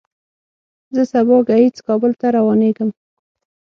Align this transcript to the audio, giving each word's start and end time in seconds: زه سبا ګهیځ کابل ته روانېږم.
زه 0.95 1.03
سبا 1.13 1.37
ګهیځ 1.47 1.77
کابل 1.87 2.11
ته 2.19 2.27
روانېږم. 2.35 2.89